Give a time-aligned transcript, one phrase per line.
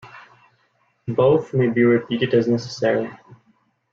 [1.09, 3.07] Both may be repeated as necessary.